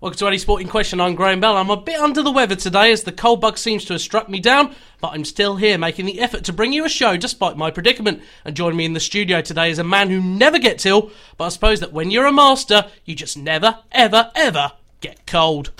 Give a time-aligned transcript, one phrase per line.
[0.00, 1.00] Welcome to Any Sporting Question.
[1.00, 1.56] I'm Graham Bell.
[1.56, 4.28] I'm a bit under the weather today as the cold bug seems to have struck
[4.28, 7.56] me down, but I'm still here making the effort to bring you a show despite
[7.56, 8.22] my predicament.
[8.44, 11.46] And joining me in the studio today is a man who never gets ill, but
[11.46, 15.72] I suppose that when you're a master, you just never, ever, ever get cold.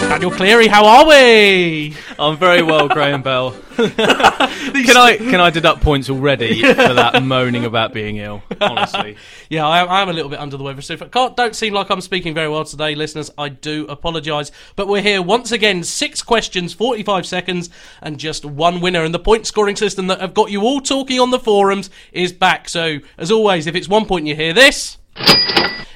[0.00, 1.96] Daniel Cleary, how are we?
[2.18, 3.50] I'm very well, Graham Bell.
[3.76, 8.42] can I can I deduct points already for that moaning about being ill?
[8.60, 9.16] Honestly,
[9.48, 11.72] Yeah, I, I'm a little bit under the weather, so if I can't, don't seem
[11.74, 13.30] like I'm speaking very well today, listeners.
[13.38, 15.82] I do apologise, but we're here once again.
[15.84, 17.70] Six questions, 45 seconds,
[18.02, 19.04] and just one winner.
[19.04, 22.32] And the point scoring system that have got you all talking on the forums is
[22.32, 22.68] back.
[22.68, 24.98] So, as always, if it's one point, you hear this.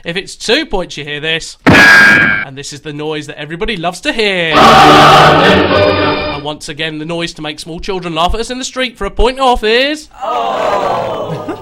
[0.05, 1.57] If it's two points, you hear this.
[1.67, 4.55] And this is the noise that everybody loves to hear.
[4.55, 8.99] And once again, the noise to make small children laugh at us in the street
[8.99, 10.09] for a point off is.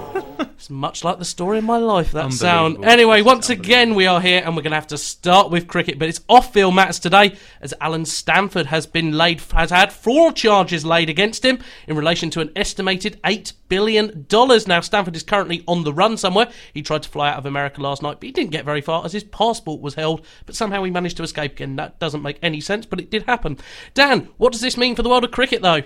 [0.61, 2.85] It's much like the story of my life, that sound.
[2.85, 5.97] Anyway, once again, we are here and we're going to have to start with cricket,
[5.97, 10.35] but it's off field matters today as Allen Stanford has been laid, has had fraud
[10.35, 14.27] charges laid against him in relation to an estimated $8 billion.
[14.67, 16.47] Now, Stanford is currently on the run somewhere.
[16.75, 19.03] He tried to fly out of America last night, but he didn't get very far
[19.03, 21.75] as his passport was held, but somehow he managed to escape again.
[21.77, 23.57] That doesn't make any sense, but it did happen.
[23.95, 25.81] Dan, what does this mean for the world of cricket, though?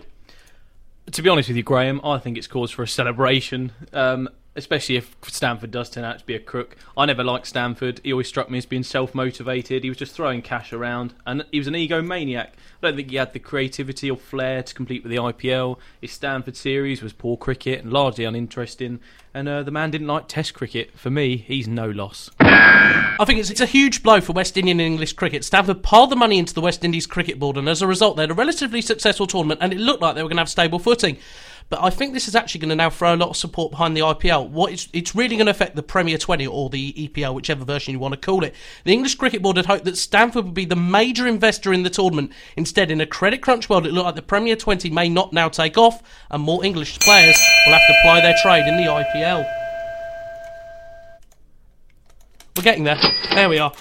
[1.11, 3.71] to be honest with you, Graham, I think it's cause for a celebration.
[3.93, 6.77] Um, especially if Stanford does turn out to be a crook.
[6.97, 7.99] I never liked Stanford.
[8.03, 9.83] He always struck me as being self motivated.
[9.83, 12.47] He was just throwing cash around, and he was an egomaniac.
[12.47, 15.77] I don't think he had the creativity or flair to compete with the IPL.
[16.01, 18.99] His Stanford series was poor cricket and largely uninteresting.
[19.33, 20.97] And uh, the man didn't like Test cricket.
[20.97, 22.29] For me, he's no loss.
[22.39, 25.43] I think it's, it's a huge blow for West Indian and English cricket.
[25.43, 28.23] Stanford piled the money into the West Indies Cricket Board, and as a result, they
[28.23, 30.79] had a relatively successful tournament, and it looked like they were going to have stable
[30.79, 31.17] footing.
[31.69, 33.97] But I think this is actually going to now throw a lot of support behind
[33.97, 34.49] the IPL.
[34.49, 37.91] What it's, it's really going to affect the Premier 20 or the EPL, whichever version
[37.91, 38.53] you want to call it.
[38.83, 41.89] The English Cricket Board had hoped that Stanford would be the major investor in the
[41.89, 42.31] tournament.
[42.55, 45.49] Instead, in a credit crunch world, it looked like the Premier 20 may not now
[45.49, 49.45] take off, and more English players will have to ply their trade in the IPL.
[52.55, 52.99] We're getting there.
[53.33, 53.73] There we are.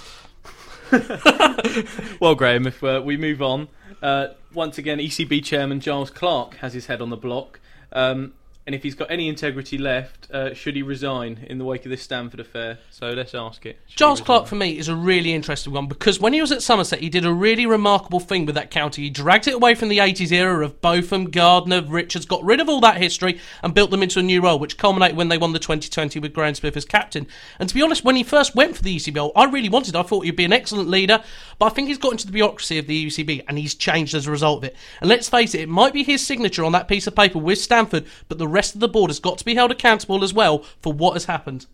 [2.21, 3.69] Well, Graham, if uh, we move on,
[4.03, 7.61] uh, once again, ECB chairman Giles Clarke has his head on the block.
[7.95, 8.35] Um,
[8.67, 11.91] and if he's got any integrity left, uh, should he resign in the wake of
[11.91, 12.79] this Stanford affair?
[12.91, 13.79] So let's ask it.
[13.89, 14.21] Should Giles?
[14.23, 17.11] Clarke for me is a really interesting one because when he was at Somerset, he
[17.11, 19.03] did a really remarkable thing with that county.
[19.03, 22.71] He dragged it away from the 80s era of Botham, Garner, Richards, got rid of
[22.71, 25.53] all that history and built them into a new role, which culminated when they won
[25.53, 27.27] the 2020 with Graeme Smith as captain.
[27.59, 30.03] And to be honest, when he first went for the ECB, I really wanted, I
[30.03, 31.23] thought he'd be an excellent leader,
[31.59, 34.27] but I think he's got into the bureaucracy of the ECB and he's changed as
[34.27, 34.77] a result of it.
[35.03, 37.59] And let's face it, it might be his signature on that piece of paper with
[37.59, 40.65] Stanford, but the rest of the board has got to be held accountable as well
[40.81, 41.67] for what has happened.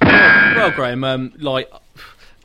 [0.00, 1.70] Well, Graham, um, like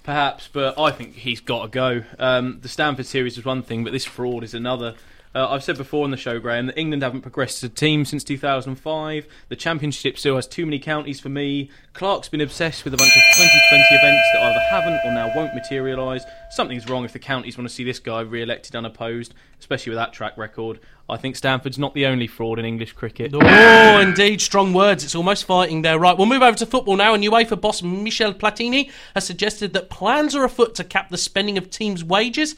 [0.04, 2.04] perhaps, but I think he's got to go.
[2.18, 4.96] Um, the Stanford series was one thing, but this fraud is another.
[5.36, 8.04] Uh, I've said before on the show, Graham, that England haven't progressed as a team
[8.04, 9.28] since 2005.
[9.50, 11.70] The Championship still has too many counties for me.
[11.94, 15.54] Clarke's been obsessed with a bunch of 2020 events that either haven't or now won't
[15.54, 16.24] materialise.
[16.50, 20.14] Something's wrong if the counties want to see this guy re-elected unopposed, especially with that
[20.14, 20.80] track record.
[21.08, 23.32] I think Stanford's not the only fraud in English cricket.
[23.36, 25.04] Oh, indeed, strong words.
[25.04, 26.00] It's almost fighting there.
[26.00, 27.14] Right, we'll move over to football now.
[27.14, 31.60] And UEFA boss Michel Platini has suggested that plans are afoot to cap the spending
[31.60, 32.56] of teams' wages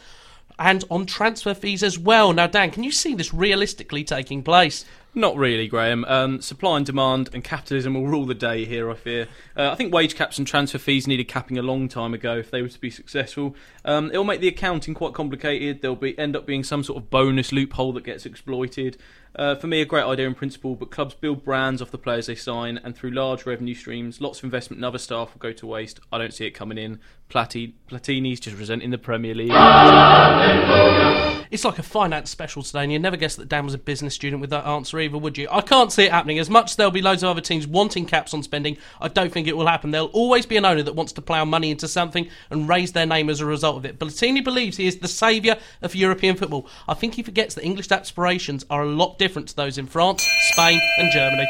[0.62, 2.32] and on transfer fees as well.
[2.34, 4.86] Now, Dan, can you see this realistically taking place?
[5.14, 6.06] Not really, Graham.
[6.06, 9.28] Um, supply and demand and capitalism will rule the day here, I fear.
[9.58, 12.50] Uh, I think wage caps and transfer fees needed capping a long time ago if
[12.50, 13.56] they were to be successful.
[13.84, 15.82] Um, it'll make the accounting quite complicated.
[15.82, 18.98] There'll be end up being some sort of bonus loophole that gets exploited.
[19.36, 22.26] Uh, for me, a great idea in principle, but clubs build brands off the players
[22.28, 25.54] they sign, and through large revenue streams, lots of investment in other staff will go
[25.54, 26.00] to waste.
[26.12, 27.00] I don't see it coming in.
[27.30, 29.52] Plati- Platini's just resenting the Premier League.
[31.52, 34.14] It's like a finance special today, and you'd never guess that Dan was a business
[34.14, 35.50] student with that answer either, would you?
[35.52, 36.40] I can't see it happening.
[36.40, 39.34] As much as there'll be loads of other teams wanting caps on spending, I don't
[39.34, 39.92] think it will happen.
[39.92, 43.06] There'll always be an owner that wants to plough money into something and raise their
[43.06, 44.00] name as a result of it.
[44.00, 46.68] Platini believes he is the saviour of European football.
[46.88, 50.24] I think he forgets that English aspirations are a lot different to those in France,
[50.52, 51.46] Spain, and Germany.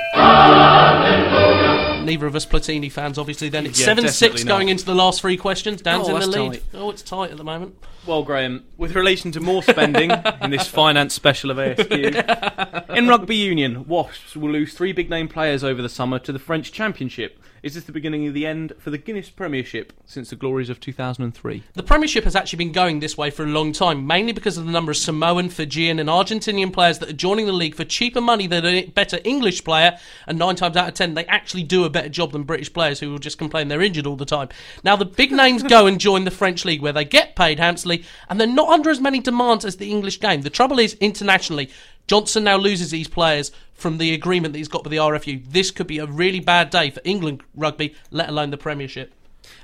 [2.05, 3.47] Neither of us Platini fans, obviously.
[3.47, 4.55] Then it's Yeah, seven six definitely not.
[4.57, 5.81] going into the last three questions.
[5.81, 6.51] Oh, Dan's Oh, in the that's lead.
[6.53, 6.63] tight.
[6.73, 7.75] Oh, it's tight at the moment.
[8.05, 13.35] Well, Graham, with relation to more spending in this finance special of ASQ, in rugby
[13.37, 17.39] union, Wasps will lose three big name players over the summer to the French Championship.
[17.63, 20.79] Is this the beginning of the end for the Guinness Premiership since the glories of
[20.79, 21.61] 2003?
[21.73, 24.65] The Premiership has actually been going this way for a long time, mainly because of
[24.65, 28.19] the number of Samoan, Fijian, and Argentinian players that are joining the league for cheaper
[28.19, 31.83] money than a better English player, and nine times out of ten, they actually do
[31.83, 34.49] a better job than British players who will just complain they're injured all the time.
[34.83, 38.03] Now, the big names go and join the French league where they get paid handsomely,
[38.27, 40.41] and they're not under as many demands as the English game.
[40.41, 41.69] The trouble is, internationally,
[42.11, 45.49] Johnson now loses these players from the agreement that he's got with the RFU.
[45.49, 49.13] This could be a really bad day for England rugby, let alone the Premiership.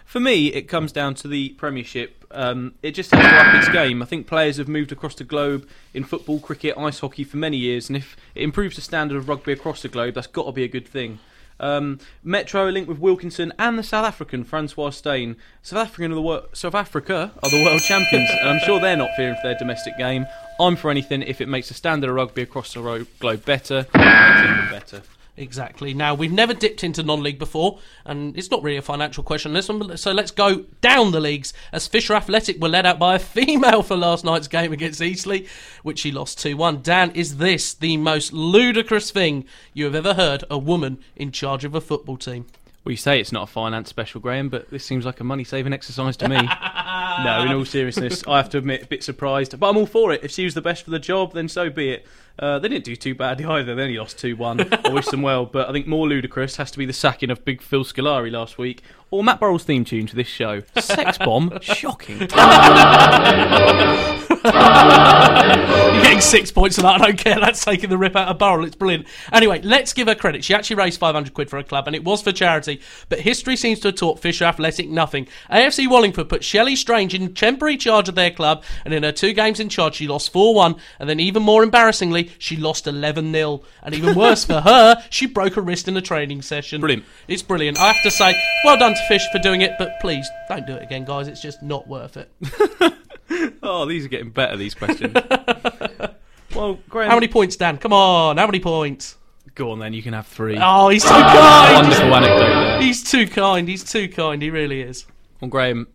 [0.05, 2.23] For me, it comes down to the Premiership.
[2.31, 4.01] Um, it just has to up its game.
[4.01, 7.57] I think players have moved across the globe in football, cricket, ice hockey for many
[7.57, 10.53] years, and if it improves the standard of rugby across the globe, that's got to
[10.53, 11.19] be a good thing.
[11.59, 15.35] Um, Metro linked with Wilkinson and the South African Francois Steyn.
[15.61, 18.95] South African are the wor- South Africa are the world champions, and I'm sure they're
[18.97, 20.25] not fearing for their domestic game.
[20.59, 25.01] I'm for anything if it makes the standard of rugby across the globe better, better.
[25.39, 25.93] Exactly.
[25.93, 29.53] Now, we've never dipped into non league before, and it's not really a financial question
[29.53, 32.97] this one, um, so let's go down the leagues as Fisher Athletic were led out
[32.97, 35.45] by a female for last night's game against Eastleigh,
[35.83, 36.81] which she lost 2 1.
[36.81, 41.63] Dan, is this the most ludicrous thing you have ever heard a woman in charge
[41.63, 42.47] of a football team?
[42.83, 45.43] Well, you say it's not a finance special, Graham, but this seems like a money
[45.43, 46.37] saving exercise to me.
[47.23, 49.59] no, in all seriousness, I have to admit, a bit surprised.
[49.59, 50.23] But I'm all for it.
[50.23, 52.05] If she was the best for the job, then so be it.
[52.39, 53.75] Uh, they didn't do too badly either.
[53.75, 54.73] They only lost 2 1.
[54.85, 55.45] I wish them well.
[55.45, 58.57] But I think more ludicrous has to be the sacking of big Phil Scolari last
[58.57, 60.61] week, or Matt Burrell's theme tune to this show.
[60.79, 61.59] Sex bomb?
[61.61, 62.27] Shocking.
[64.53, 67.01] You're getting six points for that.
[67.01, 67.39] I don't care.
[67.39, 68.65] That's taking the rip out of Burrell.
[68.65, 69.07] It's brilliant.
[69.31, 70.43] Anyway, let's give her credit.
[70.43, 72.81] She actually raised 500 quid for a club, and it was for charity.
[73.09, 75.27] But history seems to have taught Fisher Athletic nothing.
[75.51, 79.33] AFC Wallingford put Shelley Strange in temporary charge of their club, and in her two
[79.33, 80.75] games in charge, she lost 4 1.
[80.99, 83.61] And then, even more embarrassingly, she lost 11 0.
[83.83, 86.81] And even worse for her, she broke her wrist in a training session.
[86.81, 87.05] Brilliant.
[87.27, 87.79] It's brilliant.
[87.79, 90.73] I have to say, well done to Fish for doing it, but please don't do
[90.73, 91.27] it again, guys.
[91.27, 92.29] It's just not worth it.
[93.67, 95.13] oh, these are getting better, these questions.
[96.55, 97.09] well, Graham.
[97.09, 97.77] How many points, Dan?
[97.77, 99.17] Come on, how many points?
[99.55, 100.57] Go on then, you can have three.
[100.61, 101.87] Oh, he's too ah, kind.
[101.87, 102.81] Wonderful anecdote there.
[102.81, 103.67] He's too kind.
[103.67, 104.41] He's too kind.
[104.41, 105.05] He really is.
[105.41, 105.87] Well, Graham,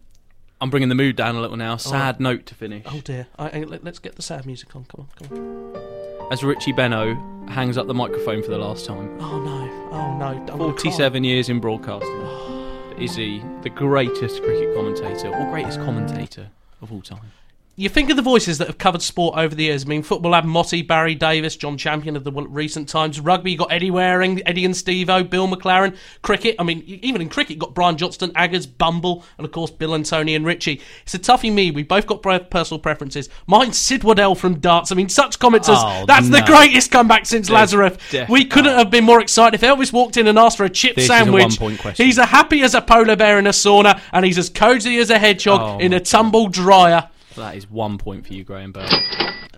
[0.61, 1.77] I'm bringing the mood down a little now.
[1.77, 2.85] Sad note to finish.
[2.87, 3.27] Oh dear.
[3.39, 4.85] I, I- let, us get the sad music on.
[4.85, 6.33] Come on, come on.
[6.33, 9.21] As Richie Benaud hangs up the microphone for the last time.
[9.21, 9.89] Oh no.
[9.93, 10.27] Oh no.
[10.27, 10.83] I'm gonna cry.
[10.83, 12.97] 47 years in broadcasting.
[12.99, 16.49] Is he the greatest cricket commentator or greatest commentator
[16.81, 17.33] of all time?
[17.75, 19.87] You think of the voices that have covered sport over the years.
[19.87, 23.19] I mean, football had Motty, Barry Davies, John Champion of the recent times.
[23.19, 25.97] Rugby, you got Eddie Waring, Eddie and Steve-O, Bill McLaren.
[26.21, 29.71] Cricket, I mean, even in cricket, you got Brian Johnston, Aggers, Bumble, and of course
[29.71, 30.83] Bill and Tony and Richie.
[31.05, 31.71] It's a toughie me.
[31.71, 33.31] We both got personal preferences.
[33.47, 34.93] Mine's Sid Waddell from darts.
[34.93, 37.97] I mean, such comments as Oh, that's the greatest comeback since Lazarus.
[38.29, 38.77] We couldn't oh.
[38.77, 41.11] have been more excited if Elvis walked in and asked for a chip This is
[41.11, 41.59] a sandwich.
[41.97, 45.09] He's as happy as a polar bear in a sauna, and he's as cozy as
[45.09, 47.09] a hedgehog Oh, in a tumble dryer.
[47.37, 48.88] That is one point for you, Graham Bell.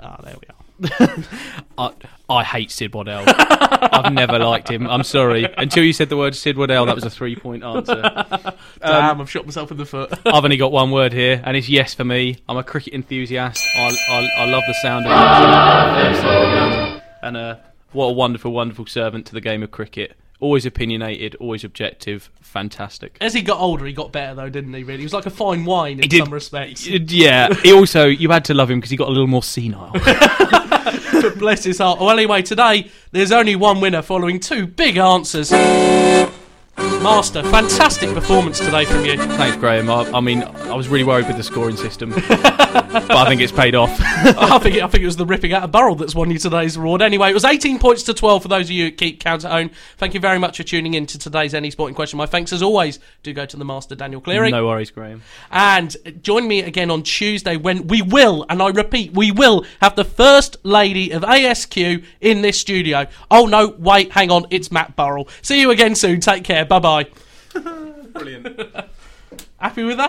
[0.00, 0.54] Ah, there we are.
[1.78, 1.92] I,
[2.28, 3.24] I hate Sid Waddell.
[3.26, 4.88] I've never liked him.
[4.88, 5.46] I'm sorry.
[5.56, 8.02] Until you said the word Sid Waddell, that was a three point answer.
[8.80, 10.12] Damn, I've shot myself in the foot.
[10.26, 12.38] I've only got one word here, and it's yes for me.
[12.48, 13.64] I'm a cricket enthusiast.
[13.76, 17.02] I, I, I love the sound of it.
[17.22, 17.56] And uh,
[17.92, 20.16] what a wonderful, wonderful servant to the game of cricket.
[20.44, 22.30] Always opinionated, always objective.
[22.42, 23.16] Fantastic.
[23.22, 24.82] As he got older, he got better, though, didn't he?
[24.82, 26.86] Really, he was like a fine wine in some respects.
[26.86, 27.54] Yeah.
[27.62, 29.90] He also, you had to love him because he got a little more senile.
[29.94, 31.98] but bless his heart.
[31.98, 35.50] Well, anyway, today there's only one winner following two big answers.
[37.04, 39.18] Master, fantastic performance today from you.
[39.18, 39.90] Thanks, Graham.
[39.90, 43.52] I, I mean, I was really worried with the scoring system, but I think it's
[43.52, 43.94] paid off.
[44.00, 46.38] I think it, I think it was the ripping out of Burrell that's won you
[46.38, 47.02] today's award.
[47.02, 49.50] Anyway, it was 18 points to 12 for those of you who keep count at
[49.50, 49.70] home.
[49.98, 52.16] Thank you very much for tuning in to today's Any Sporting Question.
[52.16, 54.50] My thanks, as always, do go to the Master Daniel Cleary.
[54.50, 55.20] no worries, Graham.
[55.50, 59.94] And join me again on Tuesday when we will, and I repeat, we will have
[59.94, 63.08] the first lady of ASQ in this studio.
[63.30, 65.28] Oh no, wait, hang on, it's Matt Burrell.
[65.42, 66.20] See you again soon.
[66.20, 66.64] Take care.
[66.64, 67.08] Bye bye bye.
[68.12, 68.60] Brilliant.
[69.58, 70.02] Happy with that?